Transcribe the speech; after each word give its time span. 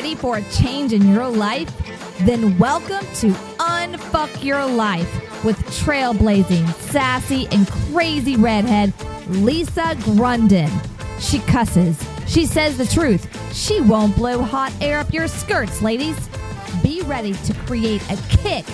ready 0.00 0.14
for 0.14 0.38
a 0.38 0.42
change 0.44 0.94
in 0.94 1.06
your 1.12 1.28
life? 1.28 1.70
Then 2.20 2.56
welcome 2.56 3.06
to 3.16 3.32
Unfuck 3.58 4.42
Your 4.42 4.64
Life 4.64 5.44
with 5.44 5.58
trailblazing, 5.84 6.72
sassy, 6.90 7.46
and 7.52 7.68
crazy 7.68 8.34
redhead 8.36 8.94
Lisa 9.28 9.94
Grunden. 9.96 10.70
She 11.20 11.40
cusses. 11.40 12.02
She 12.26 12.46
says 12.46 12.78
the 12.78 12.86
truth. 12.86 13.28
She 13.54 13.82
won't 13.82 14.16
blow 14.16 14.40
hot 14.40 14.72
air 14.80 15.00
up 15.00 15.12
your 15.12 15.28
skirts, 15.28 15.82
ladies. 15.82 16.16
Be 16.82 17.02
ready 17.02 17.34
to 17.34 17.52
create 17.66 18.00
a 18.10 18.16
kick 18.38 18.64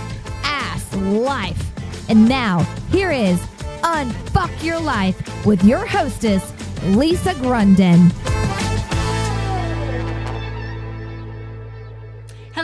ass 0.45 0.95
life. 0.95 1.61
And 2.09 2.29
now, 2.29 2.61
here 2.93 3.11
is 3.11 3.41
Unfuck 3.83 4.63
Your 4.63 4.79
Life 4.79 5.45
with 5.45 5.65
your 5.65 5.87
hostess, 5.87 6.53
Lisa 6.85 7.33
Grunden. 7.35 8.13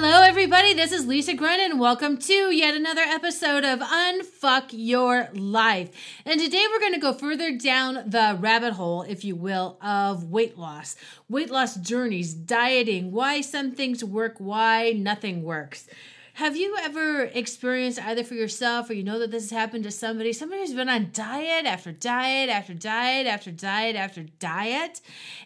Hello, 0.05 0.23
everybody. 0.23 0.75
This 0.75 0.91
is 0.91 1.07
Lisa 1.07 1.33
Grunden. 1.33 1.79
Welcome 1.79 2.19
to 2.19 2.51
yet 2.53 2.75
another 2.75 3.03
episode 3.03 3.65
of 3.65 3.79
Unfuck 3.79 4.71
Your 4.73 5.29
Life. 5.33 5.91
And 6.27 6.41
today 6.41 6.67
we're 6.69 6.81
going 6.81 6.95
to 6.95 6.99
go 6.99 7.13
further 7.13 7.57
down 7.57 8.11
the 8.11 8.37
rabbit 8.41 8.73
hole, 8.73 9.03
if 9.03 9.25
you 9.25 9.37
will, 9.37 9.79
of 9.81 10.25
weight 10.25 10.59
loss, 10.59 10.97
weight 11.29 11.53
loss 11.53 11.77
journeys, 11.77 12.35
dieting, 12.35 13.13
why 13.13 13.43
some 13.43 13.71
things 13.71 14.03
work, 14.03 14.35
why 14.39 14.91
nothing 14.91 15.45
works. 15.45 15.87
Have 16.37 16.57
you 16.57 16.77
ever 16.81 17.25
experienced 17.25 18.01
either 18.01 18.25
for 18.25 18.33
yourself 18.33 18.89
or 18.89 18.95
you 18.95 19.05
know 19.05 19.19
that 19.19 19.31
this 19.31 19.51
has 19.51 19.59
happened 19.59 19.85
to 19.85 19.91
somebody, 19.91 20.33
somebody 20.33 20.63
who's 20.63 20.73
been 20.73 20.89
on 20.89 21.11
diet 21.13 21.67
after 21.67 21.93
diet 21.93 22.49
after 22.49 22.73
diet 22.73 23.27
after 23.27 23.51
diet 23.51 23.97
after 23.97 24.23
diet? 24.39 25.03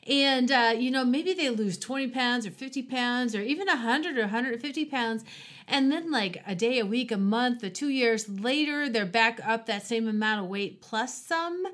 And, 0.06 0.52
uh, 0.52 0.74
you 0.78 0.92
know, 0.92 1.04
maybe 1.04 1.34
they 1.34 1.50
lose 1.50 1.76
20 1.76 2.08
pounds 2.08 2.46
or 2.46 2.52
50 2.52 2.82
pounds 2.82 3.34
or 3.34 3.42
even 3.42 3.66
100 3.66 4.16
or 4.16 4.22
150 4.22 4.84
pounds. 4.84 5.24
And 5.66 5.90
then, 5.90 6.12
like 6.12 6.40
a 6.46 6.54
day, 6.54 6.78
a 6.78 6.86
week, 6.86 7.10
a 7.10 7.16
month, 7.16 7.64
or 7.64 7.70
two 7.70 7.88
years 7.88 8.28
later, 8.28 8.88
they're 8.88 9.04
back 9.04 9.40
up 9.44 9.66
that 9.66 9.84
same 9.84 10.06
amount 10.06 10.44
of 10.44 10.48
weight 10.48 10.80
plus 10.80 11.20
some. 11.20 11.64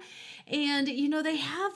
And, 0.46 0.88
you 0.88 1.10
know, 1.10 1.22
they 1.22 1.36
have 1.36 1.72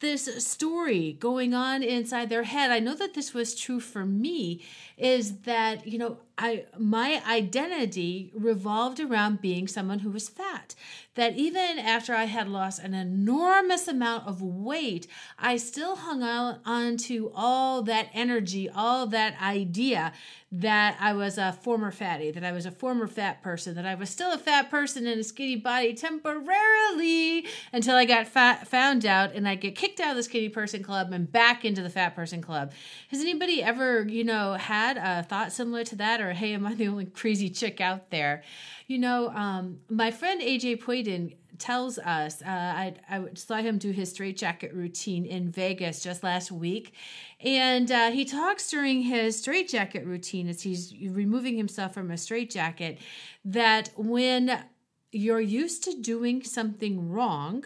this 0.00 0.28
story 0.46 1.16
going 1.18 1.54
on 1.54 1.82
inside 1.82 2.28
their 2.28 2.42
head. 2.42 2.70
I 2.70 2.78
know 2.78 2.94
that 2.94 3.14
this 3.14 3.32
was 3.32 3.54
true 3.54 3.80
for 3.80 4.04
me 4.04 4.62
is 4.98 5.38
that, 5.38 5.86
you 5.86 5.98
know, 5.98 6.18
I 6.36 6.64
my 6.78 7.22
identity 7.28 8.32
revolved 8.34 8.98
around 8.98 9.40
being 9.40 9.68
someone 9.68 10.00
who 10.00 10.10
was 10.10 10.28
fat. 10.28 10.74
That 11.14 11.36
even 11.36 11.78
after 11.78 12.12
I 12.12 12.24
had 12.24 12.48
lost 12.48 12.82
an 12.82 12.92
enormous 12.92 13.86
amount 13.86 14.26
of 14.26 14.42
weight, 14.42 15.06
I 15.38 15.56
still 15.58 15.94
hung 15.94 16.24
on, 16.24 16.58
on 16.64 16.96
to 16.96 17.30
all 17.36 17.82
that 17.82 18.08
energy, 18.12 18.68
all 18.68 19.06
that 19.06 19.40
idea 19.40 20.12
that 20.50 20.96
I 21.00 21.12
was 21.14 21.36
a 21.36 21.52
former 21.52 21.90
fatty, 21.90 22.30
that 22.30 22.44
I 22.44 22.52
was 22.52 22.64
a 22.64 22.70
former 22.70 23.08
fat 23.08 23.42
person, 23.42 23.74
that 23.74 23.86
I 23.86 23.96
was 23.96 24.08
still 24.08 24.32
a 24.32 24.38
fat 24.38 24.70
person 24.70 25.06
in 25.06 25.18
a 25.18 25.24
skinny 25.24 25.56
body 25.56 25.94
temporarily 25.94 27.46
until 27.72 27.96
I 27.96 28.04
got 28.04 28.28
fat, 28.28 28.68
found 28.68 29.04
out 29.04 29.34
and 29.34 29.48
I 29.48 29.56
get 29.56 29.74
kicked 29.74 29.98
out 29.98 30.10
of 30.10 30.16
the 30.16 30.22
skinny 30.22 30.48
person 30.48 30.82
club 30.82 31.12
and 31.12 31.30
back 31.30 31.64
into 31.64 31.82
the 31.82 31.90
fat 31.90 32.14
person 32.14 32.40
club. 32.40 32.72
Has 33.08 33.20
anybody 33.20 33.64
ever, 33.64 34.06
you 34.08 34.22
know, 34.22 34.54
had 34.54 34.96
a 34.96 35.24
thought 35.24 35.52
similar 35.52 35.82
to 35.84 35.96
that? 35.96 36.20
Or, 36.28 36.32
hey, 36.32 36.54
am 36.54 36.66
I 36.66 36.74
the 36.74 36.88
only 36.88 37.06
crazy 37.06 37.50
chick 37.50 37.80
out 37.80 38.10
there? 38.10 38.42
You 38.86 38.98
know, 38.98 39.28
um, 39.30 39.80
my 39.88 40.10
friend 40.10 40.40
AJ 40.40 40.82
Poyden 40.82 41.34
tells 41.58 41.98
us 41.98 42.42
uh, 42.42 42.46
I, 42.46 42.94
I 43.08 43.24
saw 43.34 43.56
him 43.56 43.78
do 43.78 43.90
his 43.90 44.10
straitjacket 44.10 44.72
routine 44.74 45.24
in 45.24 45.50
vegas 45.50 46.02
just 46.02 46.22
last 46.22 46.50
week 46.50 46.94
and 47.40 47.90
uh, 47.90 48.10
he 48.10 48.24
talks 48.24 48.70
during 48.70 49.02
his 49.02 49.38
straitjacket 49.38 50.04
routine 50.04 50.48
as 50.48 50.62
he's 50.62 50.94
removing 51.10 51.56
himself 51.56 51.94
from 51.94 52.10
a 52.10 52.16
straitjacket 52.16 52.98
that 53.44 53.90
when 53.96 54.64
you're 55.12 55.40
used 55.40 55.84
to 55.84 56.00
doing 56.00 56.42
something 56.42 57.10
wrong 57.10 57.64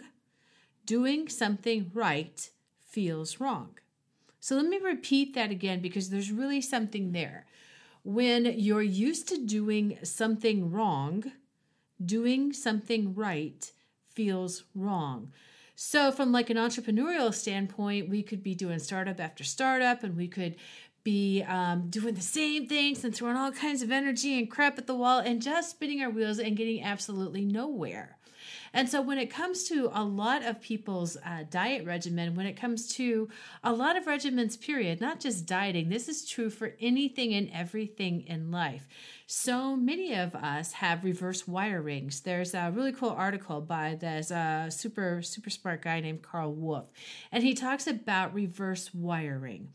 doing 0.85 1.27
something 1.27 1.89
right 1.93 2.51
feels 2.85 3.39
wrong 3.39 3.77
so 4.39 4.55
let 4.55 4.65
me 4.65 4.77
repeat 4.77 5.33
that 5.33 5.51
again 5.51 5.81
because 5.81 6.09
there's 6.09 6.31
really 6.31 6.61
something 6.61 7.11
there 7.11 7.45
when 8.03 8.45
you're 8.45 8.81
used 8.81 9.27
to 9.29 9.45
doing 9.45 9.97
something 10.03 10.71
wrong 10.71 11.31
doing 12.03 12.53
something 12.53 13.13
right 13.13 13.71
feels 14.13 14.63
wrong. 14.75 15.31
So, 15.75 16.11
from 16.11 16.31
like 16.31 16.49
an 16.49 16.57
entrepreneurial 16.57 17.33
standpoint, 17.33 18.09
we 18.09 18.21
could 18.21 18.43
be 18.43 18.53
doing 18.53 18.79
startup 18.79 19.19
after 19.19 19.43
startup, 19.43 20.03
and 20.03 20.17
we 20.17 20.27
could 20.27 20.57
be 21.03 21.41
um, 21.43 21.89
doing 21.89 22.15
the 22.15 22.21
same 22.21 22.67
things 22.67 23.05
and 23.05 23.15
throwing 23.15 23.37
all 23.37 23.51
kinds 23.51 23.81
of 23.81 23.91
energy 23.91 24.37
and 24.37 24.51
crap 24.51 24.77
at 24.77 24.87
the 24.87 24.95
wall 24.95 25.19
and 25.19 25.41
just 25.41 25.71
spinning 25.71 26.01
our 26.01 26.09
wheels 26.09 26.39
and 26.39 26.57
getting 26.57 26.83
absolutely 26.83 27.45
nowhere. 27.45 28.17
And 28.73 28.89
so, 28.89 29.01
when 29.01 29.17
it 29.17 29.29
comes 29.29 29.63
to 29.65 29.89
a 29.93 30.03
lot 30.03 30.43
of 30.43 30.61
people's 30.61 31.17
uh, 31.17 31.43
diet 31.49 31.85
regimen, 31.85 32.35
when 32.35 32.45
it 32.45 32.57
comes 32.57 32.87
to 32.95 33.29
a 33.63 33.73
lot 33.73 33.97
of 33.97 34.05
regimens, 34.05 34.59
period, 34.59 35.01
not 35.01 35.19
just 35.19 35.45
dieting, 35.45 35.89
this 35.89 36.07
is 36.07 36.27
true 36.27 36.49
for 36.49 36.75
anything 36.79 37.33
and 37.33 37.49
everything 37.53 38.21
in 38.27 38.51
life. 38.51 38.87
So 39.25 39.75
many 39.75 40.13
of 40.13 40.35
us 40.35 40.73
have 40.73 41.03
reverse 41.03 41.43
wirings. 41.43 42.23
There's 42.23 42.53
a 42.53 42.71
really 42.73 42.91
cool 42.91 43.09
article 43.09 43.61
by 43.61 43.95
this 43.95 44.31
uh, 44.31 44.69
super 44.69 45.21
super 45.21 45.49
smart 45.49 45.81
guy 45.81 45.99
named 45.99 46.21
Carl 46.21 46.53
Wolf, 46.53 46.89
and 47.31 47.43
he 47.43 47.53
talks 47.53 47.87
about 47.87 48.33
reverse 48.33 48.93
wiring 48.93 49.69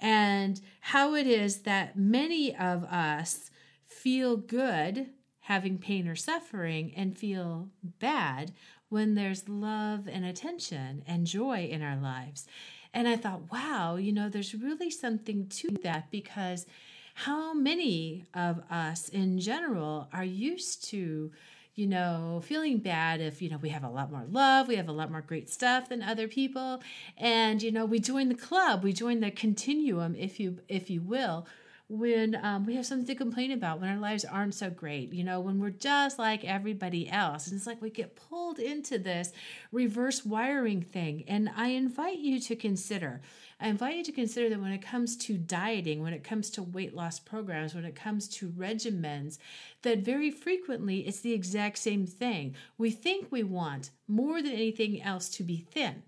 and 0.00 0.60
how 0.80 1.14
it 1.14 1.26
is 1.26 1.60
that 1.60 1.96
many 1.96 2.56
of 2.56 2.84
us 2.84 3.50
feel 3.86 4.36
good 4.36 5.10
having 5.50 5.76
pain 5.76 6.06
or 6.06 6.14
suffering 6.14 6.92
and 6.94 7.18
feel 7.18 7.68
bad 7.98 8.52
when 8.88 9.16
there's 9.16 9.48
love 9.48 10.06
and 10.06 10.24
attention 10.24 11.02
and 11.08 11.26
joy 11.26 11.66
in 11.68 11.82
our 11.82 11.96
lives. 11.96 12.46
And 12.94 13.08
I 13.08 13.16
thought, 13.16 13.50
wow, 13.50 13.96
you 13.96 14.12
know, 14.12 14.28
there's 14.28 14.54
really 14.54 14.92
something 14.92 15.48
to 15.48 15.70
that 15.82 16.08
because 16.12 16.66
how 17.14 17.52
many 17.52 18.26
of 18.32 18.62
us 18.70 19.08
in 19.08 19.40
general 19.40 20.08
are 20.12 20.24
used 20.24 20.84
to 20.90 21.32
you 21.74 21.86
know 21.86 22.40
feeling 22.44 22.78
bad 22.78 23.20
if 23.20 23.40
you 23.40 23.48
know 23.48 23.56
we 23.56 23.68
have 23.70 23.84
a 23.84 23.88
lot 23.88 24.10
more 24.10 24.26
love 24.30 24.68
we 24.68 24.74
have 24.76 24.88
a 24.88 24.92
lot 24.92 25.10
more 25.10 25.20
great 25.20 25.48
stuff 25.48 25.88
than 25.88 26.02
other 26.02 26.26
people 26.26 26.82
and 27.16 27.62
you 27.62 27.70
know 27.70 27.84
we 27.84 28.00
join 28.00 28.28
the 28.28 28.34
club 28.34 28.82
we 28.82 28.92
join 28.92 29.20
the 29.20 29.30
continuum 29.30 30.14
if 30.16 30.40
you 30.40 30.58
if 30.68 30.90
you 30.90 31.00
will 31.00 31.46
when 31.90 32.38
um, 32.44 32.64
we 32.66 32.76
have 32.76 32.86
something 32.86 33.06
to 33.06 33.16
complain 33.16 33.50
about, 33.50 33.80
when 33.80 33.90
our 33.90 33.98
lives 33.98 34.24
aren't 34.24 34.54
so 34.54 34.70
great, 34.70 35.12
you 35.12 35.24
know, 35.24 35.40
when 35.40 35.58
we're 35.58 35.70
just 35.70 36.20
like 36.20 36.44
everybody 36.44 37.10
else. 37.10 37.48
And 37.48 37.56
it's 37.56 37.66
like 37.66 37.82
we 37.82 37.90
get 37.90 38.14
pulled 38.14 38.60
into 38.60 38.96
this 38.96 39.32
reverse 39.72 40.24
wiring 40.24 40.82
thing. 40.82 41.24
And 41.26 41.50
I 41.56 41.68
invite 41.68 42.18
you 42.18 42.38
to 42.38 42.54
consider. 42.54 43.20
I 43.60 43.66
invite 43.66 43.96
you 43.96 44.04
to 44.04 44.12
consider 44.12 44.48
that 44.48 44.60
when 44.60 44.70
it 44.70 44.82
comes 44.82 45.16
to 45.16 45.36
dieting, 45.36 46.00
when 46.00 46.14
it 46.14 46.22
comes 46.22 46.48
to 46.50 46.62
weight 46.62 46.94
loss 46.94 47.18
programs, 47.18 47.74
when 47.74 47.84
it 47.84 47.96
comes 47.96 48.28
to 48.28 48.50
regimens, 48.50 49.38
that 49.82 49.98
very 49.98 50.30
frequently 50.30 51.00
it's 51.00 51.20
the 51.20 51.32
exact 51.32 51.78
same 51.78 52.06
thing. 52.06 52.54
We 52.78 52.92
think 52.92 53.26
we 53.30 53.42
want 53.42 53.90
more 54.06 54.40
than 54.40 54.52
anything 54.52 55.02
else 55.02 55.28
to 55.30 55.42
be 55.42 55.66
thin 55.72 56.04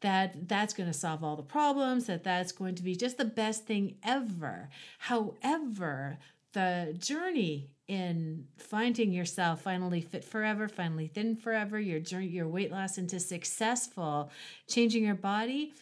that 0.00 0.48
that's 0.48 0.74
going 0.74 0.88
to 0.88 0.98
solve 0.98 1.24
all 1.24 1.36
the 1.36 1.42
problems, 1.42 2.06
that 2.06 2.24
that's 2.24 2.52
going 2.52 2.74
to 2.74 2.82
be 2.82 2.94
just 2.94 3.18
the 3.18 3.24
best 3.24 3.66
thing 3.66 3.96
ever. 4.02 4.68
However, 4.98 6.18
the 6.52 6.94
journey 6.98 7.70
in 7.88 8.46
finding 8.56 9.12
yourself 9.12 9.62
finally 9.62 10.00
fit 10.00 10.24
forever, 10.24 10.68
finally 10.68 11.06
thin 11.06 11.36
forever, 11.36 11.78
your 11.78 12.00
journey, 12.00 12.26
your 12.26 12.48
weight 12.48 12.72
loss 12.72 12.98
into 12.98 13.20
successful, 13.20 14.30
changing 14.68 15.04
your 15.04 15.14
body 15.14 15.72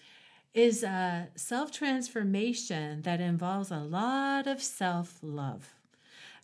is 0.53 0.85
a 0.85 1.29
self 1.35 1.73
transformation 1.73 3.03
that 3.03 3.21
involves 3.21 3.71
a 3.71 3.79
lot 3.79 4.47
of 4.47 4.63
self 4.63 5.19
love. 5.23 5.75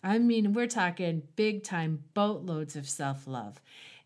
I 0.03 0.17
mean, 0.17 0.53
we're 0.53 0.67
talking 0.67 1.23
big 1.35 1.63
time 1.63 2.03
boatloads 2.13 2.75
of 2.75 2.89
self 2.89 3.27
love. 3.27 3.61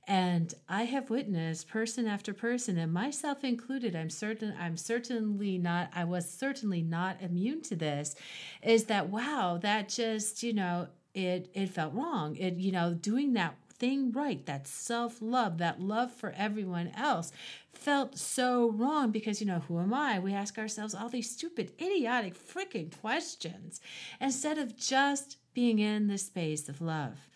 And 0.08 0.54
I 0.70 0.84
have 0.84 1.10
witnessed 1.10 1.68
person 1.68 2.06
after 2.08 2.34
person, 2.34 2.78
and 2.78 2.94
myself 2.94 3.44
included, 3.44 3.96
I'm 3.96 4.10
certain 4.10 4.54
I'm 4.60 4.78
certainly 4.78 5.58
not 5.58 5.90
I 5.94 6.04
was 6.04 6.30
certainly 6.30 6.84
not 6.84 7.22
immune 7.22 7.62
to 7.64 7.76
this, 7.76 8.16
is 8.62 8.86
that 8.86 9.10
wow, 9.10 9.58
that 9.62 9.90
just, 9.90 10.44
you 10.44 10.54
know, 10.54 10.88
it 11.16 11.50
it 11.54 11.70
felt 11.70 11.94
wrong. 11.94 12.36
It, 12.36 12.56
you 12.58 12.72
know, 12.72 12.94
doing 12.94 13.34
that 13.34 13.56
thing 13.78 14.12
right, 14.12 14.46
that 14.46 14.68
self 14.68 15.22
love, 15.22 15.58
that 15.58 15.82
love 15.82 16.12
for 16.12 16.34
everyone 16.38 16.92
else 16.96 17.32
felt 17.74 18.18
so 18.18 18.72
wrong 18.72 19.12
because, 19.12 19.42
you 19.42 19.48
know, 19.48 19.60
who 19.68 19.80
am 19.80 19.94
I? 19.94 20.20
We 20.20 20.34
ask 20.34 20.58
ourselves 20.58 20.96
all 20.96 21.10
these 21.10 21.30
stupid, 21.30 21.74
idiotic, 21.82 22.36
freaking 22.36 22.96
questions 23.02 23.82
instead 24.22 24.58
of 24.58 24.78
just 24.78 25.38
being 25.54 25.80
in 25.80 26.08
the 26.08 26.18
space 26.18 26.70
of 26.70 26.82
love. 26.82 27.28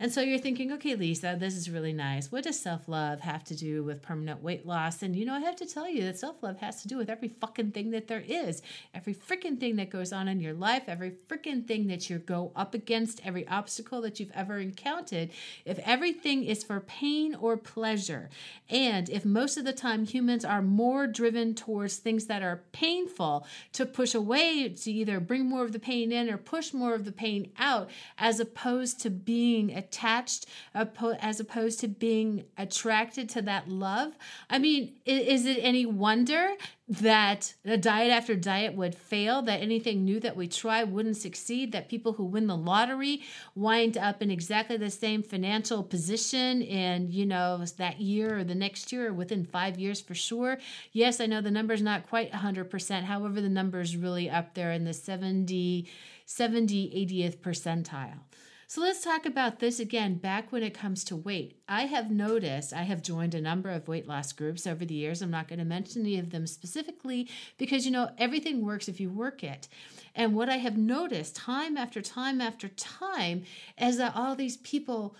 And 0.00 0.12
so 0.12 0.20
you're 0.20 0.38
thinking, 0.38 0.72
okay, 0.72 0.94
Lisa, 0.94 1.36
this 1.38 1.56
is 1.56 1.68
really 1.68 1.92
nice. 1.92 2.30
What 2.30 2.44
does 2.44 2.58
self 2.58 2.86
love 2.86 3.20
have 3.20 3.42
to 3.44 3.56
do 3.56 3.82
with 3.82 4.00
permanent 4.00 4.42
weight 4.42 4.64
loss? 4.64 5.02
And 5.02 5.16
you 5.16 5.24
know, 5.24 5.34
I 5.34 5.40
have 5.40 5.56
to 5.56 5.66
tell 5.66 5.88
you 5.88 6.04
that 6.04 6.18
self 6.18 6.40
love 6.40 6.58
has 6.58 6.82
to 6.82 6.88
do 6.88 6.96
with 6.96 7.10
every 7.10 7.28
fucking 7.28 7.72
thing 7.72 7.90
that 7.90 8.06
there 8.06 8.22
is, 8.24 8.62
every 8.94 9.12
freaking 9.12 9.58
thing 9.58 9.74
that 9.76 9.90
goes 9.90 10.12
on 10.12 10.28
in 10.28 10.40
your 10.40 10.54
life, 10.54 10.84
every 10.86 11.14
freaking 11.28 11.66
thing 11.66 11.88
that 11.88 12.08
you 12.08 12.18
go 12.18 12.52
up 12.54 12.74
against, 12.74 13.26
every 13.26 13.46
obstacle 13.48 14.00
that 14.02 14.20
you've 14.20 14.30
ever 14.34 14.58
encountered. 14.58 15.30
If 15.64 15.80
everything 15.80 16.44
is 16.44 16.62
for 16.62 16.78
pain 16.78 17.34
or 17.34 17.56
pleasure, 17.56 18.30
and 18.70 19.10
if 19.10 19.24
most 19.24 19.56
of 19.56 19.64
the 19.64 19.72
time 19.72 20.04
humans 20.04 20.44
are 20.44 20.62
more 20.62 21.08
driven 21.08 21.56
towards 21.56 21.96
things 21.96 22.26
that 22.26 22.42
are 22.42 22.62
painful 22.70 23.46
to 23.72 23.84
push 23.84 24.14
away, 24.14 24.68
to 24.68 24.92
either 24.92 25.18
bring 25.18 25.46
more 25.46 25.64
of 25.64 25.72
the 25.72 25.80
pain 25.80 26.12
in 26.12 26.30
or 26.30 26.36
push 26.36 26.72
more 26.72 26.94
of 26.94 27.04
the 27.04 27.10
pain 27.10 27.50
out, 27.58 27.90
as 28.16 28.38
opposed 28.38 29.00
to 29.00 29.10
being 29.10 29.70
attached 29.88 30.46
as 30.74 31.40
opposed 31.40 31.80
to 31.80 31.88
being 31.88 32.44
attracted 32.56 33.28
to 33.30 33.42
that 33.42 33.68
love. 33.68 34.12
I 34.50 34.58
mean, 34.58 34.94
is 35.04 35.46
it 35.46 35.58
any 35.60 35.86
wonder 35.86 36.50
that 36.90 37.54
a 37.66 37.76
diet 37.76 38.10
after 38.10 38.34
diet 38.34 38.74
would 38.74 38.94
fail, 38.94 39.42
that 39.42 39.60
anything 39.60 40.04
new 40.04 40.18
that 40.20 40.36
we 40.36 40.48
try 40.48 40.82
wouldn't 40.84 41.18
succeed, 41.18 41.72
that 41.72 41.90
people 41.90 42.14
who 42.14 42.24
win 42.24 42.46
the 42.46 42.56
lottery 42.56 43.20
wind 43.54 43.98
up 43.98 44.22
in 44.22 44.30
exactly 44.30 44.78
the 44.78 44.90
same 44.90 45.22
financial 45.22 45.82
position 45.82 46.62
in, 46.62 47.10
you 47.10 47.26
know, 47.26 47.62
that 47.76 48.00
year 48.00 48.38
or 48.38 48.44
the 48.44 48.54
next 48.54 48.90
year 48.90 49.08
or 49.08 49.12
within 49.12 49.44
five 49.44 49.78
years 49.78 50.00
for 50.00 50.14
sure. 50.14 50.58
Yes, 50.92 51.20
I 51.20 51.26
know 51.26 51.42
the 51.42 51.50
number's 51.50 51.82
not 51.82 52.08
quite 52.08 52.32
100%. 52.32 53.02
However, 53.04 53.40
the 53.42 53.50
number's 53.50 53.94
really 53.94 54.30
up 54.30 54.54
there 54.54 54.72
in 54.72 54.84
the 54.84 54.94
70, 54.94 55.86
70, 56.24 57.06
80th 57.06 57.38
percentile. 57.38 58.20
So 58.70 58.82
let's 58.82 59.02
talk 59.02 59.24
about 59.24 59.60
this 59.60 59.80
again 59.80 60.16
back 60.16 60.52
when 60.52 60.62
it 60.62 60.74
comes 60.74 61.02
to 61.04 61.16
weight. 61.16 61.58
I 61.66 61.86
have 61.86 62.10
noticed, 62.10 62.74
I 62.74 62.82
have 62.82 63.00
joined 63.00 63.34
a 63.34 63.40
number 63.40 63.70
of 63.70 63.88
weight 63.88 64.06
loss 64.06 64.30
groups 64.34 64.66
over 64.66 64.84
the 64.84 64.92
years. 64.92 65.22
I'm 65.22 65.30
not 65.30 65.48
going 65.48 65.58
to 65.58 65.64
mention 65.64 66.02
any 66.02 66.18
of 66.18 66.28
them 66.28 66.46
specifically 66.46 67.30
because, 67.56 67.86
you 67.86 67.90
know, 67.90 68.10
everything 68.18 68.62
works 68.62 68.86
if 68.86 69.00
you 69.00 69.08
work 69.08 69.42
it. 69.42 69.68
And 70.14 70.34
what 70.34 70.50
I 70.50 70.58
have 70.58 70.76
noticed 70.76 71.34
time 71.34 71.78
after 71.78 72.02
time 72.02 72.42
after 72.42 72.68
time 72.68 73.44
is 73.80 73.96
that 73.96 74.14
all 74.14 74.34
these 74.34 74.58
people 74.58 75.16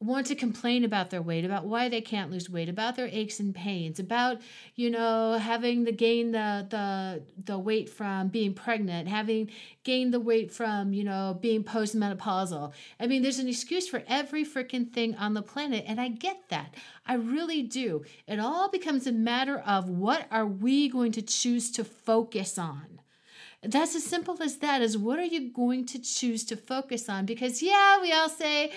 want 0.00 0.28
to 0.28 0.36
complain 0.36 0.84
about 0.84 1.10
their 1.10 1.20
weight, 1.20 1.44
about 1.44 1.64
why 1.64 1.88
they 1.88 2.00
can't 2.00 2.30
lose 2.30 2.48
weight, 2.48 2.68
about 2.68 2.94
their 2.94 3.08
aches 3.10 3.40
and 3.40 3.52
pains, 3.52 3.98
about 3.98 4.40
you 4.76 4.90
know 4.90 5.38
having 5.38 5.84
the 5.84 5.92
gain 5.92 6.30
the 6.30 6.66
the 6.70 7.22
the 7.44 7.58
weight 7.58 7.90
from 7.90 8.28
being 8.28 8.54
pregnant, 8.54 9.08
having 9.08 9.50
gained 9.82 10.14
the 10.14 10.20
weight 10.20 10.52
from 10.52 10.92
you 10.92 11.02
know 11.02 11.36
being 11.40 11.64
postmenopausal. 11.64 12.72
I 13.00 13.06
mean, 13.08 13.22
there's 13.22 13.40
an 13.40 13.48
excuse 13.48 13.88
for 13.88 14.04
every 14.06 14.44
freaking 14.44 14.92
thing 14.92 15.16
on 15.16 15.34
the 15.34 15.42
planet, 15.42 15.84
and 15.88 16.00
I 16.00 16.08
get 16.08 16.48
that. 16.48 16.74
I 17.04 17.14
really 17.14 17.62
do. 17.62 18.04
It 18.28 18.38
all 18.38 18.68
becomes 18.68 19.06
a 19.06 19.12
matter 19.12 19.58
of 19.58 19.88
what 19.88 20.26
are 20.30 20.46
we 20.46 20.88
going 20.88 21.12
to 21.12 21.22
choose 21.22 21.72
to 21.72 21.84
focus 21.84 22.56
on. 22.56 23.00
That's 23.62 23.96
as 23.96 24.04
simple 24.04 24.40
as 24.40 24.58
that 24.58 24.82
is 24.82 24.96
what 24.96 25.18
are 25.18 25.24
you 25.24 25.50
going 25.50 25.84
to 25.86 25.98
choose 25.98 26.44
to 26.44 26.56
focus 26.56 27.08
on 27.08 27.26
because 27.26 27.60
yeah 27.60 28.00
we 28.00 28.12
all 28.12 28.28
say 28.28 28.70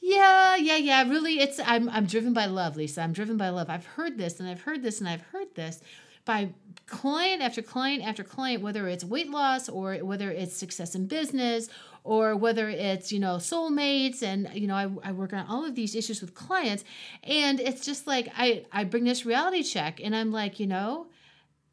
yeah, 0.00 0.56
yeah, 0.56 0.76
yeah. 0.76 1.08
Really, 1.08 1.40
it's 1.40 1.60
I'm 1.64 1.88
I'm 1.88 2.06
driven 2.06 2.32
by 2.32 2.46
love, 2.46 2.76
Lisa. 2.76 3.02
I'm 3.02 3.12
driven 3.12 3.36
by 3.36 3.48
love. 3.50 3.68
I've 3.70 3.86
heard 3.86 4.18
this 4.18 4.40
and 4.40 4.48
I've 4.48 4.62
heard 4.62 4.82
this 4.82 5.00
and 5.00 5.08
I've 5.08 5.22
heard 5.22 5.54
this 5.54 5.80
by 6.24 6.50
client 6.86 7.40
after 7.40 7.62
client 7.62 8.04
after 8.06 8.22
client, 8.22 8.62
whether 8.62 8.86
it's 8.86 9.02
weight 9.02 9.30
loss 9.30 9.66
or 9.68 9.94
whether 9.96 10.30
it's 10.30 10.54
success 10.54 10.94
in 10.94 11.06
business 11.06 11.68
or 12.04 12.36
whether 12.36 12.68
it's, 12.68 13.10
you 13.10 13.18
know, 13.18 13.36
soulmates. 13.36 14.22
And, 14.22 14.48
you 14.52 14.66
know, 14.66 14.74
I, 14.74 15.08
I 15.08 15.12
work 15.12 15.32
on 15.32 15.46
all 15.46 15.64
of 15.64 15.74
these 15.74 15.94
issues 15.94 16.20
with 16.20 16.34
clients. 16.34 16.84
And 17.22 17.60
it's 17.60 17.84
just 17.84 18.06
like 18.06 18.28
I, 18.36 18.66
I 18.70 18.84
bring 18.84 19.04
this 19.04 19.24
reality 19.24 19.62
check 19.62 20.00
and 20.04 20.14
I'm 20.14 20.30
like, 20.30 20.60
you 20.60 20.66
know, 20.66 21.06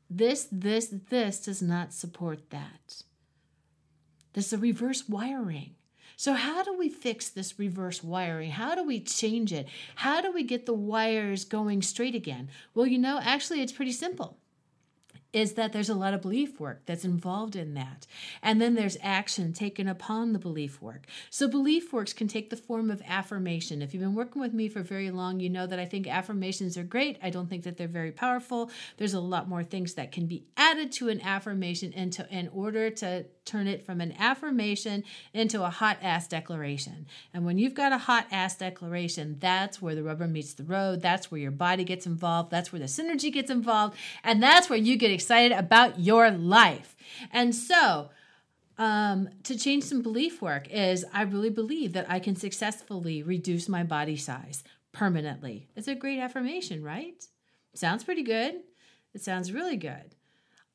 this, 0.10 0.48
this, 0.52 0.94
this 1.10 1.40
does 1.40 1.62
not 1.62 1.94
support 1.94 2.50
that. 2.52 3.04
This 4.34 4.48
is 4.48 4.54
a 4.54 4.58
reverse 4.58 5.08
wiring. 5.10 5.76
So, 6.18 6.34
how 6.34 6.64
do 6.64 6.78
we 6.78 6.90
fix 6.90 7.30
this 7.30 7.60
reverse 7.60 8.04
wiring? 8.04 8.52
How 8.52 8.76
do 8.76 8.84
we 8.84 9.00
change 9.00 9.52
it? 9.52 9.68
How 9.96 10.22
do 10.22 10.32
we 10.32 10.44
get 10.44 10.66
the 10.66 10.74
wires 10.74 11.46
going 11.46 11.82
straight 11.82 12.16
again? 12.16 12.50
Well, 12.74 12.88
you 12.88 12.98
know, 12.98 13.20
actually, 13.22 13.62
it's 13.62 13.72
pretty 13.74 13.92
simple 13.92 14.38
is 15.36 15.56
that 15.56 15.74
there's 15.74 15.90
a 15.90 15.94
lot 15.94 16.14
of 16.14 16.22
belief 16.22 16.62
work 16.62 16.82
that's 16.86 17.04
involved 17.04 17.58
in 17.58 17.74
that. 17.74 18.08
And 18.42 18.62
then 18.62 18.74
there's 18.74 18.96
action 19.02 19.52
taken 19.52 19.86
upon 19.86 20.32
the 20.32 20.40
belief 20.40 20.82
work. 20.82 21.08
So 21.30 21.50
belief 21.50 21.92
works 21.92 22.14
can 22.14 22.30
take 22.30 22.50
the 22.50 22.56
form 22.56 22.90
of 22.90 23.02
affirmation. 23.06 23.82
If 23.82 23.94
you've 23.94 24.02
been 24.02 24.16
working 24.16 24.42
with 24.42 24.54
me 24.54 24.70
for 24.70 24.82
very 24.82 25.12
long, 25.12 25.42
you 25.42 25.50
know 25.50 25.68
that 25.68 25.78
I 25.78 25.84
think 25.84 26.08
affirmations 26.08 26.78
are 26.78 26.84
great. 26.84 27.20
I 27.22 27.32
don't 27.32 27.50
think 27.50 27.66
that 27.66 27.76
they're 27.76 27.90
very 27.90 28.14
powerful. 28.14 28.72
There's 28.96 29.14
a 29.14 29.20
lot 29.20 29.50
more 29.50 29.62
things 29.62 29.96
that 29.96 30.14
can 30.14 30.26
be 30.26 30.46
added 30.56 30.94
to 30.94 31.10
an 31.10 31.20
affirmation 31.20 31.92
into 31.92 32.26
in 32.32 32.48
order 32.48 32.90
to 32.92 33.26
turn 33.44 33.68
it 33.68 33.86
from 33.86 34.02
an 34.02 34.14
affirmation 34.18 35.04
into 35.34 35.64
a 35.64 35.70
hot 35.70 35.98
ass 36.02 36.28
declaration. 36.28 37.06
And 37.34 37.46
when 37.46 37.58
you've 37.58 37.76
got 37.76 37.92
a 37.92 37.98
hot 37.98 38.26
ass 38.32 38.58
declaration, 38.58 39.38
that's 39.40 39.82
where 39.82 39.96
the 39.96 40.04
rubber 40.04 40.28
meets 40.28 40.54
the 40.54 40.64
road. 40.64 41.02
That's 41.02 41.30
where 41.30 41.40
your 41.40 41.52
body 41.52 41.84
gets 41.84 42.06
involved. 42.06 42.52
That's 42.52 42.72
where 42.72 42.80
the 42.80 42.86
synergy 42.86 43.32
gets 43.32 43.52
involved. 43.52 43.98
And 44.24 44.42
that's 44.42 44.70
where 44.70 44.80
you 44.80 44.98
get 44.98 45.12
excited 45.26 45.58
about 45.58 46.00
your 46.00 46.30
life. 46.30 46.96
And 47.32 47.56
so, 47.56 48.10
um, 48.78 49.30
to 49.44 49.58
change 49.58 49.84
some 49.84 50.04
belief 50.04 50.40
work 50.40 50.68
is 50.70 51.04
I 51.12 51.24
really 51.24 51.50
believe 51.50 51.94
that 51.94 52.06
I 52.08 52.20
can 52.20 52.36
successfully 52.36 53.24
reduce 53.24 53.68
my 53.68 53.84
body 53.84 54.18
size 54.18 54.64
permanently. 54.92 55.68
It's 55.76 55.88
a 55.88 55.96
great 55.96 56.20
affirmation, 56.20 56.84
right? 56.84 57.26
Sounds 57.74 58.04
pretty 58.04 58.22
good. 58.22 58.62
It 59.16 59.22
sounds 59.22 59.52
really 59.52 59.78
good. 59.78 60.14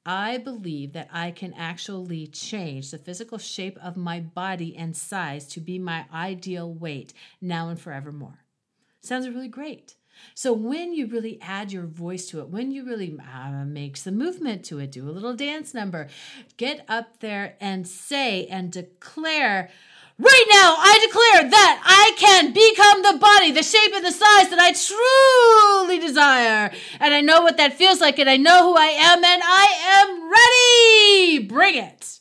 I 0.05 0.38
believe 0.38 0.94
that 0.94 1.11
I 1.12 1.31
can 1.31 1.52
actually 1.55 2.26
change 2.26 2.91
the 2.91 2.99
physical 2.99 3.38
shape 3.38 3.79
of 3.81 3.97
my 3.97 4.19
body 4.19 4.75
and 4.75 4.97
size 4.97 5.47
to 5.49 5.61
be 5.61 5.79
my 5.79 6.06
ideal 6.12 6.73
weight 6.73 7.12
now 7.41 7.69
and 7.69 7.79
forevermore. 7.79 8.41
Sounds 9.00 9.29
really 9.29 9.49
great. 9.49 9.94
So 10.35 10.53
when 10.53 10.93
you 10.95 11.07
really 11.07 11.39
add 11.43 11.73
your 11.73 11.87
voice 11.87 12.27
to 12.27 12.41
it, 12.41 12.49
when 12.49 12.71
you 12.71 12.85
really 12.85 13.19
uh, 13.19 13.65
make 13.65 13.97
some 13.97 14.17
movement 14.17 14.65
to 14.67 14.79
it, 14.79 14.93
do 14.93 15.09
a 15.09 15.13
little 15.13 15.35
dance 15.35 15.75
number, 15.75 16.09
get 16.57 16.85
up 16.89 17.21
there 17.21 17.57
and 17.61 17.87
say 17.87 18.47
and 18.47 18.73
declare 18.73 19.71
Right 20.21 20.45
now, 20.53 20.75
I 20.79 21.07
declare 21.07 21.51
that 21.51 21.81
I 21.83 22.13
can 22.19 22.53
become 22.53 23.03
the 23.03 23.19
body, 23.19 23.53
the 23.53 23.62
shape, 23.62 23.93
and 23.95 24.05
the 24.05 24.12
size 24.12 24.50
that 24.50 24.59
I 24.59 24.73
truly 24.73 25.99
desire. 25.99 26.71
And 27.00 27.15
I 27.15 27.23
know 27.23 27.41
what 27.41 27.57
that 27.57 27.79
feels 27.79 28.03
like, 28.03 28.19
and 28.19 28.29
I 28.29 28.37
know 28.37 28.65
who 28.65 28.77
I 28.77 28.89
am, 28.89 29.25
and 29.25 29.43
I 29.43 29.67
am 30.03 31.39
ready. 31.39 31.47
Bring 31.47 31.77
it. 31.77 32.20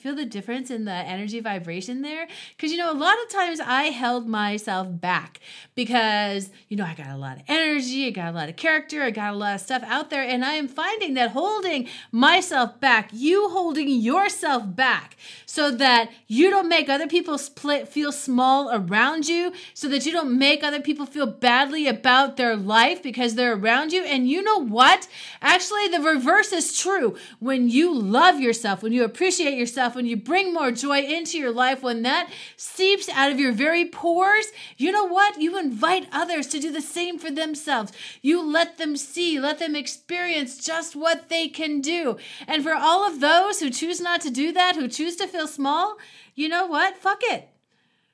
You 0.00 0.14
feel 0.14 0.16
the 0.16 0.24
difference 0.24 0.70
in 0.70 0.86
the 0.86 0.92
energy 0.92 1.40
vibration 1.40 2.00
there? 2.00 2.26
Because, 2.56 2.72
you 2.72 2.78
know, 2.78 2.90
a 2.90 2.96
lot 2.96 3.18
of 3.22 3.28
times 3.28 3.60
I 3.60 3.84
held 3.84 4.26
myself 4.26 4.88
back 4.90 5.40
because, 5.74 6.48
you 6.70 6.78
know, 6.78 6.84
I 6.84 6.94
got 6.94 7.08
a 7.08 7.18
lot 7.18 7.36
of 7.36 7.42
energy, 7.48 8.06
I 8.06 8.10
got 8.10 8.32
a 8.32 8.34
lot 8.34 8.48
of 8.48 8.56
character, 8.56 9.02
I 9.02 9.10
got 9.10 9.34
a 9.34 9.36
lot 9.36 9.56
of 9.56 9.60
stuff 9.60 9.82
out 9.84 10.08
there. 10.08 10.22
And 10.22 10.42
I 10.42 10.54
am 10.54 10.68
finding 10.68 11.12
that 11.14 11.32
holding 11.32 11.86
myself 12.10 12.80
back, 12.80 13.10
you 13.12 13.50
holding 13.50 13.90
yourself 13.90 14.74
back 14.74 15.18
so 15.44 15.70
that 15.72 16.10
you 16.26 16.48
don't 16.48 16.70
make 16.70 16.88
other 16.88 17.06
people 17.06 17.36
split, 17.36 17.86
feel 17.86 18.10
small 18.10 18.70
around 18.72 19.28
you, 19.28 19.52
so 19.74 19.86
that 19.88 20.06
you 20.06 20.12
don't 20.12 20.38
make 20.38 20.64
other 20.64 20.80
people 20.80 21.04
feel 21.04 21.26
badly 21.26 21.86
about 21.86 22.38
their 22.38 22.56
life 22.56 23.02
because 23.02 23.34
they're 23.34 23.54
around 23.54 23.92
you. 23.92 24.02
And 24.02 24.26
you 24.26 24.42
know 24.42 24.64
what? 24.64 25.08
Actually, 25.42 25.88
the 25.88 26.00
reverse 26.00 26.52
is 26.52 26.78
true. 26.78 27.16
When 27.38 27.68
you 27.68 27.94
love 27.94 28.40
yourself, 28.40 28.82
when 28.82 28.94
you 28.94 29.04
appreciate 29.04 29.58
yourself, 29.58 29.89
stuff, 29.90 29.96
when 29.96 30.06
you 30.06 30.16
bring 30.16 30.54
more 30.54 30.70
joy 30.70 31.00
into 31.00 31.38
your 31.38 31.52
life, 31.52 31.82
when 31.82 32.02
that 32.02 32.30
seeps 32.56 33.08
out 33.08 33.32
of 33.32 33.40
your 33.40 33.52
very 33.52 33.84
pores, 33.84 34.52
you 34.76 34.92
know 34.92 35.04
what? 35.04 35.40
You 35.40 35.58
invite 35.58 36.08
others 36.12 36.46
to 36.48 36.60
do 36.60 36.70
the 36.70 36.80
same 36.80 37.18
for 37.18 37.30
themselves. 37.30 37.92
You 38.22 38.42
let 38.42 38.78
them 38.78 38.96
see, 38.96 39.40
let 39.40 39.58
them 39.58 39.74
experience 39.74 40.64
just 40.64 40.94
what 40.94 41.28
they 41.28 41.48
can 41.48 41.80
do. 41.80 42.16
And 42.46 42.62
for 42.62 42.74
all 42.74 43.06
of 43.06 43.20
those 43.20 43.60
who 43.60 43.70
choose 43.70 44.00
not 44.00 44.20
to 44.22 44.30
do 44.30 44.52
that, 44.52 44.76
who 44.76 44.88
choose 44.88 45.16
to 45.16 45.26
feel 45.26 45.48
small, 45.48 45.96
you 46.34 46.48
know 46.48 46.66
what? 46.66 46.96
Fuck 46.96 47.20
it. 47.22 47.48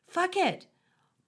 Fuck 0.08 0.36
it. 0.36 0.66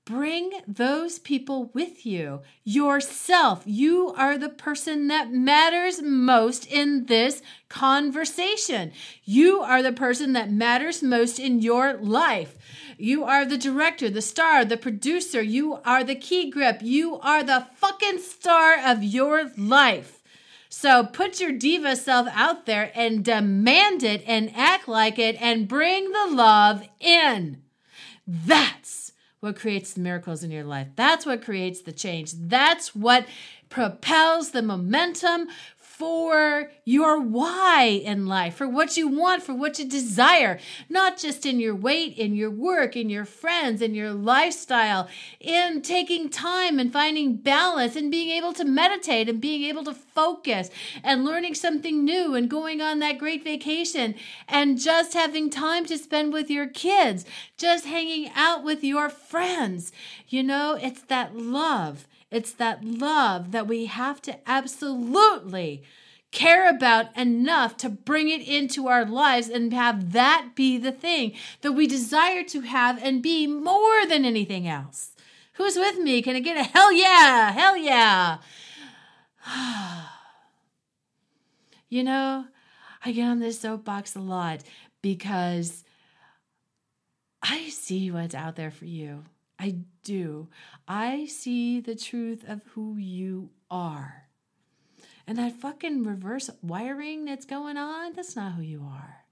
Bring 0.08 0.52
those 0.66 1.18
people 1.18 1.70
with 1.74 2.06
you. 2.06 2.40
Yourself. 2.64 3.62
You 3.66 4.14
are 4.16 4.38
the 4.38 4.48
person 4.48 5.08
that 5.08 5.30
matters 5.30 6.00
most 6.00 6.64
in 6.66 7.04
this 7.04 7.42
conversation. 7.68 8.92
You 9.24 9.60
are 9.60 9.82
the 9.82 9.92
person 9.92 10.32
that 10.32 10.50
matters 10.50 11.02
most 11.02 11.38
in 11.38 11.60
your 11.60 11.92
life. 11.92 12.56
You 12.96 13.24
are 13.24 13.44
the 13.44 13.58
director, 13.58 14.08
the 14.08 14.22
star, 14.22 14.64
the 14.64 14.78
producer. 14.78 15.42
You 15.42 15.74
are 15.84 16.02
the 16.02 16.14
key 16.14 16.50
grip. 16.50 16.78
You 16.80 17.18
are 17.20 17.42
the 17.42 17.66
fucking 17.74 18.20
star 18.20 18.78
of 18.82 19.04
your 19.04 19.50
life. 19.58 20.22
So 20.70 21.04
put 21.04 21.38
your 21.38 21.52
diva 21.52 21.96
self 21.96 22.28
out 22.32 22.64
there 22.64 22.90
and 22.94 23.22
demand 23.22 24.02
it 24.02 24.24
and 24.26 24.56
act 24.56 24.88
like 24.88 25.18
it 25.18 25.36
and 25.38 25.68
bring 25.68 26.12
the 26.12 26.28
love 26.30 26.88
in. 26.98 27.60
That's 28.26 28.97
what 29.40 29.56
creates 29.56 29.92
the 29.92 30.00
miracles 30.00 30.42
in 30.42 30.50
your 30.50 30.64
life. 30.64 30.88
That's 30.96 31.24
what 31.24 31.44
creates 31.44 31.82
the 31.82 31.92
change. 31.92 32.32
That's 32.32 32.94
what 32.94 33.26
propels 33.68 34.50
the 34.50 34.62
momentum 34.62 35.48
for 35.98 36.70
your 36.84 37.20
why 37.20 37.82
in 38.04 38.28
life, 38.28 38.54
for 38.54 38.68
what 38.68 38.96
you 38.96 39.08
want, 39.08 39.42
for 39.42 39.52
what 39.52 39.80
you 39.80 39.84
desire, 39.84 40.60
not 40.88 41.18
just 41.18 41.44
in 41.44 41.58
your 41.58 41.74
weight, 41.74 42.16
in 42.16 42.36
your 42.36 42.50
work, 42.50 42.94
in 42.94 43.10
your 43.10 43.24
friends, 43.24 43.82
in 43.82 43.96
your 43.96 44.12
lifestyle, 44.12 45.08
in 45.40 45.82
taking 45.82 46.28
time 46.28 46.78
and 46.78 46.92
finding 46.92 47.34
balance 47.34 47.96
and 47.96 48.12
being 48.12 48.28
able 48.30 48.52
to 48.52 48.64
meditate 48.64 49.28
and 49.28 49.40
being 49.40 49.64
able 49.64 49.82
to 49.82 49.92
focus 49.92 50.70
and 51.02 51.24
learning 51.24 51.54
something 51.54 52.04
new 52.04 52.32
and 52.36 52.48
going 52.48 52.80
on 52.80 53.00
that 53.00 53.18
great 53.18 53.42
vacation 53.42 54.14
and 54.46 54.80
just 54.80 55.14
having 55.14 55.50
time 55.50 55.84
to 55.84 55.98
spend 55.98 56.32
with 56.32 56.48
your 56.48 56.68
kids, 56.68 57.24
just 57.56 57.86
hanging 57.86 58.30
out 58.36 58.62
with 58.62 58.84
your 58.84 59.08
friends. 59.08 59.90
You 60.28 60.44
know, 60.44 60.78
it's 60.80 61.02
that 61.02 61.36
love 61.36 62.06
it's 62.30 62.52
that 62.52 62.84
love 62.84 63.52
that 63.52 63.66
we 63.66 63.86
have 63.86 64.20
to 64.22 64.38
absolutely 64.48 65.82
care 66.30 66.68
about 66.68 67.16
enough 67.16 67.76
to 67.78 67.88
bring 67.88 68.28
it 68.28 68.46
into 68.46 68.86
our 68.86 69.04
lives 69.04 69.48
and 69.48 69.72
have 69.72 70.12
that 70.12 70.50
be 70.54 70.76
the 70.76 70.92
thing 70.92 71.32
that 71.62 71.72
we 71.72 71.86
desire 71.86 72.44
to 72.44 72.60
have 72.60 73.02
and 73.02 73.22
be 73.22 73.46
more 73.46 74.04
than 74.06 74.24
anything 74.24 74.68
else. 74.68 75.12
Who's 75.54 75.76
with 75.76 75.98
me? 75.98 76.22
Can 76.22 76.36
I 76.36 76.40
get 76.40 76.56
a 76.56 76.62
hell 76.62 76.92
yeah? 76.92 77.50
Hell 77.50 77.76
yeah. 77.76 78.38
you 81.88 82.04
know, 82.04 82.44
I 83.04 83.12
get 83.12 83.24
on 83.24 83.40
this 83.40 83.60
soapbox 83.60 84.14
a 84.14 84.20
lot 84.20 84.62
because 85.00 85.84
I 87.42 87.68
see 87.70 88.10
what's 88.10 88.34
out 88.34 88.56
there 88.56 88.70
for 88.70 88.84
you. 88.84 89.24
I 89.58 89.76
do. 90.08 90.48
I 90.88 91.26
see 91.26 91.80
the 91.80 91.94
truth 91.94 92.42
of 92.48 92.62
who 92.72 92.96
you 92.96 93.50
are. 93.70 94.24
And 95.26 95.36
that 95.36 95.60
fucking 95.60 96.04
reverse 96.04 96.48
wiring 96.62 97.26
that's 97.26 97.44
going 97.44 97.76
on, 97.76 98.14
that's 98.14 98.34
not 98.34 98.54
who 98.54 98.62
you 98.62 98.82
are. 98.82 99.24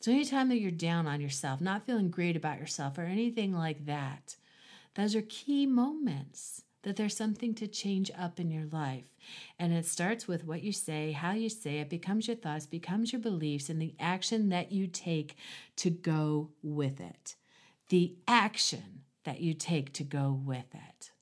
So, 0.00 0.10
anytime 0.10 0.48
that 0.48 0.58
you're 0.58 0.72
down 0.72 1.06
on 1.06 1.20
yourself, 1.20 1.60
not 1.60 1.86
feeling 1.86 2.10
great 2.10 2.36
about 2.36 2.58
yourself, 2.58 2.98
or 2.98 3.02
anything 3.02 3.54
like 3.54 3.86
that, 3.86 4.36
those 4.96 5.14
are 5.14 5.22
key 5.22 5.64
moments 5.64 6.62
that 6.82 6.96
there's 6.96 7.16
something 7.16 7.54
to 7.54 7.66
change 7.66 8.10
up 8.18 8.38
in 8.38 8.50
your 8.50 8.66
life. 8.66 9.14
And 9.58 9.72
it 9.72 9.86
starts 9.86 10.28
with 10.28 10.44
what 10.44 10.62
you 10.62 10.72
say, 10.72 11.12
how 11.12 11.32
you 11.32 11.48
say 11.48 11.78
it, 11.78 11.88
becomes 11.88 12.26
your 12.26 12.36
thoughts, 12.36 12.66
becomes 12.66 13.12
your 13.12 13.22
beliefs, 13.22 13.70
and 13.70 13.80
the 13.80 13.94
action 13.98 14.50
that 14.50 14.72
you 14.72 14.88
take 14.88 15.36
to 15.76 15.88
go 15.88 16.50
with 16.62 17.00
it 17.00 17.36
the 17.94 18.16
action 18.26 19.02
that 19.22 19.40
you 19.40 19.54
take 19.54 19.92
to 19.92 20.02
go 20.02 20.36
with 20.44 20.66
it. 20.74 21.12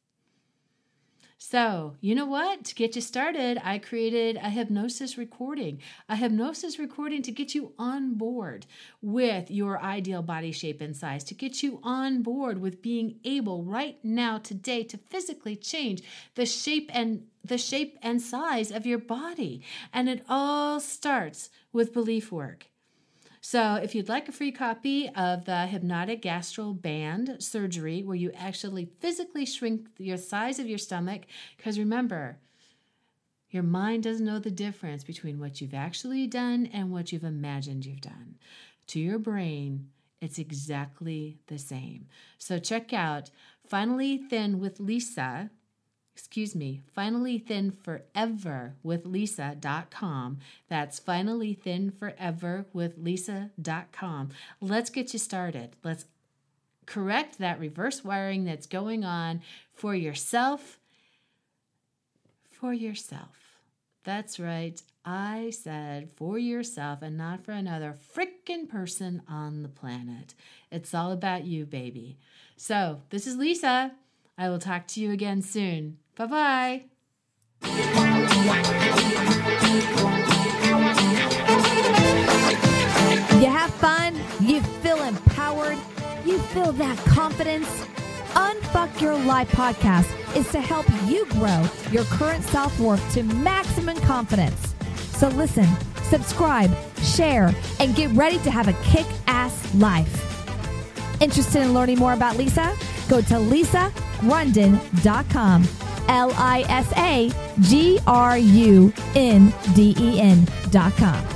So, 1.37 1.97
you 2.01 2.15
know 2.15 2.25
what? 2.25 2.65
To 2.65 2.75
get 2.75 2.97
you 2.97 3.03
started, 3.03 3.61
I 3.63 3.77
created 3.77 4.37
a 4.37 4.49
hypnosis 4.49 5.19
recording, 5.19 5.83
a 6.09 6.17
hypnosis 6.17 6.79
recording 6.79 7.21
to 7.25 7.31
get 7.31 7.55
you 7.55 7.75
on 7.79 8.15
board 8.15 8.65
with 9.03 9.51
your 9.51 9.83
ideal 9.83 10.23
body 10.23 10.51
shape 10.51 10.81
and 10.81 10.97
size, 10.97 11.25
to 11.25 11.35
get 11.35 11.63
you 11.63 11.79
on 11.83 12.23
board 12.23 12.59
with 12.59 12.81
being 12.81 13.17
able 13.23 13.65
right 13.65 14.03
now 14.03 14.39
today 14.39 14.83
to 14.85 14.97
physically 14.97 15.57
change 15.57 16.03
the 16.37 16.47
shape 16.47 16.91
and 16.95 17.25
the 17.45 17.59
shape 17.59 17.99
and 18.01 18.23
size 18.23 18.71
of 18.71 18.87
your 18.87 18.97
body. 18.97 19.61
And 19.93 20.09
it 20.09 20.25
all 20.27 20.81
starts 20.81 21.51
with 21.71 21.93
belief 21.93 22.33
work. 22.33 22.72
So, 23.45 23.75
if 23.75 23.97
you'd 23.97 24.09
like 24.09 24.29
a 24.29 24.33
free 24.33 24.53
copy 24.53 25.09
of 25.17 25.47
the 25.47 25.67
Hypnotic 25.67 26.23
Gastric 26.23 26.81
Band 26.81 27.39
Surgery, 27.41 28.05
where 28.05 28.15
you 28.15 28.31
actually 28.37 28.85
physically 29.01 29.45
shrink 29.45 29.89
your 29.99 30.17
size 30.17 30.61
of 30.61 30.69
your 30.69 30.79
stomach, 30.79 31.23
because 31.57 31.77
remember, 31.77 32.39
your 33.51 33.65
mind 33.65 34.05
doesn't 34.05 34.25
know 34.25 34.39
the 34.39 34.53
difference 34.53 35.03
between 35.03 35.41
what 35.41 35.61
you've 35.61 35.75
actually 35.75 36.29
done 36.29 36.67
and 36.73 36.93
what 36.93 37.11
you've 37.11 37.25
imagined 37.25 37.85
you've 37.85 38.01
done. 38.01 38.37
To 38.87 39.01
your 39.01 39.19
brain, 39.19 39.89
it's 40.21 40.39
exactly 40.39 41.41
the 41.49 41.59
same. 41.59 42.07
So, 42.39 42.61
check 42.61 42.93
out 42.93 43.33
Finally 43.67 44.19
Thin 44.19 44.61
with 44.61 44.79
Lisa 44.79 45.51
excuse 46.15 46.55
me, 46.55 46.83
finally 46.95 47.39
thin 47.39 47.71
forever 47.71 48.75
with 48.83 49.07
lisa.com. 49.07 50.39
That's 50.69 50.99
finally 50.99 51.55
thin 51.55 51.91
forever 51.91 52.67
with 52.73 52.99
lisa.com. 52.99 54.31
Let's 54.61 54.91
get 54.91 55.13
you 55.13 55.19
started. 55.19 55.77
Let's 55.83 56.05
correct 56.87 57.39
that 57.39 57.59
reverse 57.59 58.05
wiring 58.05 58.45
that's 58.45 58.67
going 58.67 59.05
on 59.05 59.41
for 59.75 59.95
yourself. 59.95 60.79
For 62.51 62.73
yourself. 62.73 63.59
That's 64.05 64.39
right. 64.39 64.81
I 65.05 65.51
said 65.51 66.11
for 66.17 66.39
yourself 66.39 67.03
and 67.03 67.17
not 67.17 67.45
for 67.45 67.53
another 67.53 67.97
freaking 68.15 68.69
person 68.69 69.23
on 69.29 69.63
the 69.63 69.69
planet. 69.69 70.35
It's 70.71 70.95
all 70.95 71.13
about 71.13 71.45
you, 71.45 71.67
baby. 71.67 72.19
So, 72.57 73.03
this 73.11 73.27
is 73.27 73.37
Lisa. 73.37 73.93
I 74.39 74.49
will 74.49 74.59
talk 74.59 74.87
to 74.89 75.01
you 75.01 75.11
again 75.11 75.43
soon. 75.43 75.99
Bye 76.17 76.27
bye. 76.27 76.85
You 83.41 83.49
have 83.49 83.73
fun, 83.75 84.15
you 84.41 84.61
feel 84.83 85.01
empowered, 85.03 85.79
you 86.25 86.39
feel 86.39 86.73
that 86.73 86.97
confidence. 86.99 87.67
Unfuck 88.35 89.01
Your 89.01 89.17
Life 89.19 89.51
podcast 89.53 90.07
is 90.37 90.51
to 90.53 90.61
help 90.61 90.87
you 91.07 91.25
grow 91.31 91.65
your 91.91 92.05
current 92.05 92.45
self 92.45 92.79
worth 92.79 93.03
to 93.15 93.23
maximum 93.23 93.97
confidence. 94.01 94.75
So 95.17 95.29
listen, 95.29 95.67
subscribe, 96.05 96.71
share, 97.03 97.55
and 97.81 97.95
get 97.95 98.11
ready 98.13 98.39
to 98.41 98.51
have 98.51 98.69
a 98.69 98.75
kick 98.85 99.07
ass 99.27 99.75
life. 99.75 100.29
Interested 101.21 101.63
in 101.63 101.73
learning 101.75 101.99
more 101.99 102.13
about 102.13 102.37
Lisa? 102.37 102.77
Go 103.09 103.21
to 103.23 103.35
lisagrunden.com. 103.35 105.65
L 106.09 106.33
I 106.37 106.65
S 106.69 106.93
A 106.97 107.31
G 107.61 107.99
R 108.07 108.39
U 108.39 108.93
N 109.15 109.53
D 109.75 109.95
E 109.99 110.21
N.com. 110.21 111.32